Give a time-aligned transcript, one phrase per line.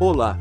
[0.00, 0.36] Olá!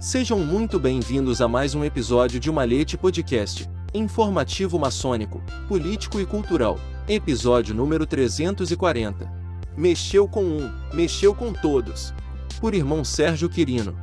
[0.00, 6.76] Sejam muito bem-vindos a mais um episódio de Malhete Podcast, informativo maçônico, político e cultural,
[7.08, 9.32] episódio número 340.
[9.76, 12.12] Mexeu com um, mexeu com todos.
[12.60, 13.96] Por irmão Sérgio Quirino.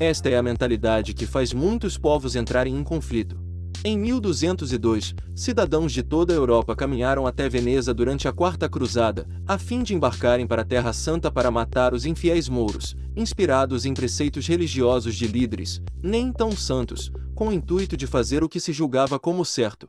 [0.00, 3.43] Esta é a mentalidade que faz muitos povos entrarem em conflito.
[3.86, 9.58] Em 1202, cidadãos de toda a Europa caminharam até Veneza durante a Quarta Cruzada, a
[9.58, 14.46] fim de embarcarem para a Terra Santa para matar os infiéis mouros, inspirados em preceitos
[14.46, 19.18] religiosos de líderes, nem tão santos, com o intuito de fazer o que se julgava
[19.18, 19.86] como certo.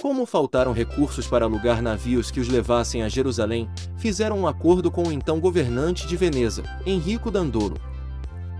[0.00, 5.08] Como faltaram recursos para alugar navios que os levassem a Jerusalém, fizeram um acordo com
[5.08, 7.76] o então governante de Veneza, Henrico Dandolo,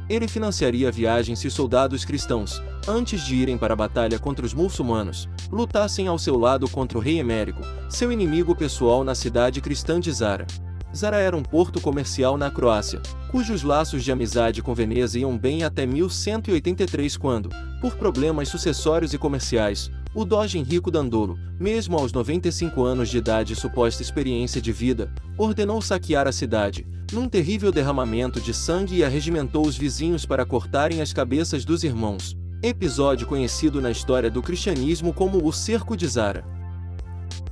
[0.08, 4.54] ele financiaria a viagem se soldados cristãos, antes de irem para a batalha contra os
[4.54, 9.98] muçulmanos, lutassem ao seu lado contra o rei Emérico, seu inimigo pessoal na cidade cristã
[9.98, 10.46] de Zara.
[10.94, 15.64] Zara era um porto comercial na Croácia, cujos laços de amizade com Veneza iam bem
[15.64, 22.84] até 1183 quando, por problemas sucessórios e comerciais, o Doge Henrico Dandolo, mesmo aos 95
[22.84, 28.40] anos de idade e suposta experiência de vida, ordenou saquear a cidade, num terrível derramamento
[28.40, 32.36] de sangue e arregimentou os vizinhos para cortarem as cabeças dos irmãos.
[32.62, 36.44] Episódio conhecido na história do cristianismo como o Cerco de Zara.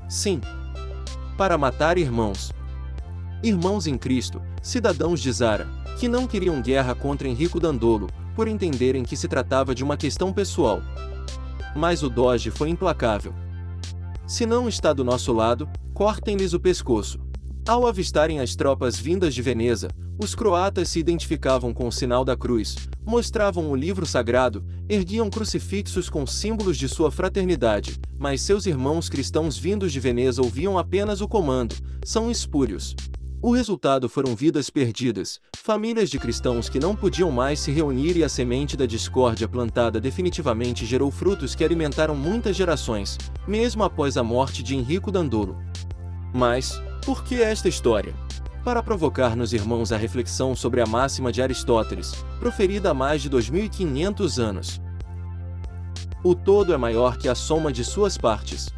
[0.08, 0.40] Sim.
[1.36, 2.52] Para matar irmãos.
[3.42, 5.66] Irmãos em Cristo, cidadãos de Zara,
[5.98, 10.32] que não queriam guerra contra Henrico Dandolo, por entenderem que se tratava de uma questão
[10.32, 10.80] pessoal.
[11.74, 13.34] Mas o Doge foi implacável.
[14.26, 17.18] Se não está do nosso lado, cortem-lhes o pescoço.
[17.68, 19.88] Ao avistarem as tropas vindas de Veneza,
[20.22, 26.10] os croatas se identificavam com o sinal da cruz, mostravam o livro sagrado, erguiam crucifixos
[26.10, 31.28] com símbolos de sua fraternidade, mas seus irmãos cristãos vindos de Veneza ouviam apenas o
[31.28, 32.94] comando: são espúrios.
[33.44, 38.22] O resultado foram vidas perdidas, famílias de cristãos que não podiam mais se reunir e
[38.22, 44.22] a semente da discórdia plantada definitivamente gerou frutos que alimentaram muitas gerações, mesmo após a
[44.22, 45.56] morte de Henrico Dandolo.
[46.32, 48.14] Mas, por que esta história?
[48.62, 53.28] Para provocar nos irmãos a reflexão sobre a máxima de Aristóteles, proferida há mais de
[53.28, 54.80] 2500 anos.
[56.22, 58.68] O todo é maior que a soma de suas partes.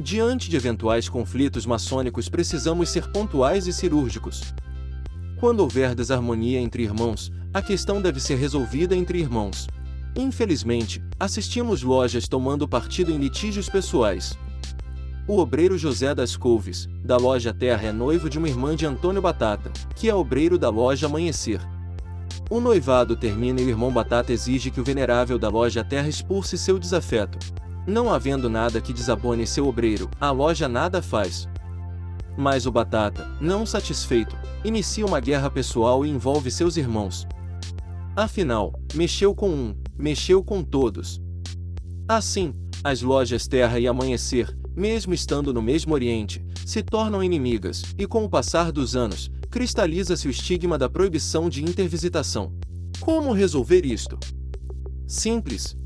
[0.00, 4.54] Diante de eventuais conflitos maçônicos, precisamos ser pontuais e cirúrgicos.
[5.38, 9.66] Quando houver desarmonia entre irmãos, a questão deve ser resolvida entre irmãos.
[10.16, 14.36] Infelizmente, assistimos lojas tomando partido em litígios pessoais,
[15.28, 19.22] o obreiro José das Couves, da loja Terra, é noivo de uma irmã de Antônio
[19.22, 21.60] Batata, que é obreiro da loja Amanhecer.
[22.50, 26.58] O noivado termina e o irmão Batata exige que o venerável da loja Terra expulse
[26.58, 27.38] seu desafeto.
[27.86, 31.48] Não havendo nada que desabone seu obreiro, a loja nada faz.
[32.36, 37.26] Mas o Batata, não satisfeito, inicia uma guerra pessoal e envolve seus irmãos.
[38.14, 41.20] Afinal, mexeu com um, mexeu com todos.
[42.06, 42.54] Assim,
[42.84, 48.24] as lojas Terra e Amanhecer, mesmo estando no mesmo Oriente, se tornam inimigas, e com
[48.24, 52.52] o passar dos anos, cristaliza-se o estigma da proibição de intervisitação.
[53.00, 54.18] Como resolver isto?
[55.06, 55.76] Simples.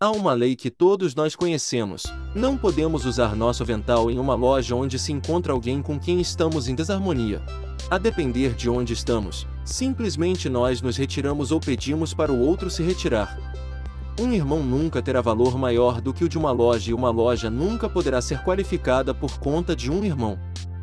[0.00, 4.76] Há uma lei que todos nós conhecemos: não podemos usar nosso avental em uma loja
[4.76, 7.42] onde se encontra alguém com quem estamos em desarmonia.
[7.90, 12.80] A depender de onde estamos, simplesmente nós nos retiramos ou pedimos para o outro se
[12.80, 13.36] retirar.
[14.20, 17.50] Um irmão nunca terá valor maior do que o de uma loja e uma loja
[17.50, 20.38] nunca poderá ser qualificada por conta de um irmão.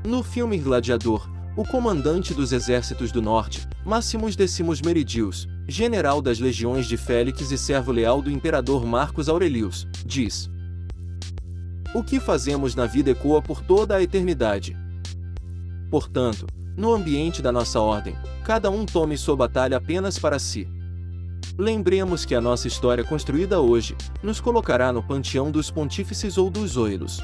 [0.06, 6.88] No filme Gladiador, o comandante dos exércitos do norte, Máximos Decimus Meridius, general das legiões
[6.88, 10.50] de Félix e servo leal do imperador Marcos Aurelius, diz:
[11.94, 14.78] O que fazemos na vida ecoa por toda a eternidade.
[15.90, 16.46] Portanto,
[16.78, 20.68] no ambiente da nossa ordem, cada um tome sua batalha apenas para si.
[21.58, 26.76] Lembremos que a nossa história construída hoje nos colocará no panteão dos pontífices ou dos
[26.76, 27.22] oilos.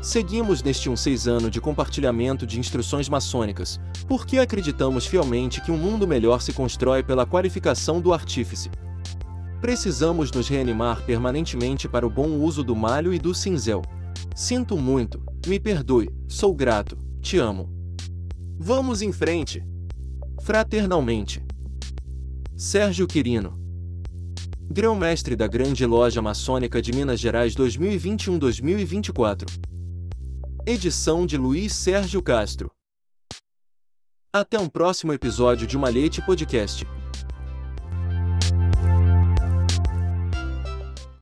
[0.00, 3.78] Seguimos neste um seis ano de compartilhamento de instruções maçônicas,
[4.08, 8.70] porque acreditamos fielmente que um mundo melhor se constrói pela qualificação do artífice.
[9.60, 13.82] Precisamos nos reanimar permanentemente para o bom uso do malho e do cinzel.
[14.34, 17.70] Sinto muito, me perdoe, sou grato, te amo.
[18.58, 19.62] Vamos em frente!
[20.42, 21.42] Fraternalmente.
[22.56, 23.63] Sérgio Quirino
[24.70, 29.44] Grão-mestre da Grande Loja Maçônica de Minas Gerais 2021-2024.
[30.66, 32.70] Edição de Luiz Sérgio Castro.
[34.32, 36.86] Até um próximo episódio de Malhete Podcast.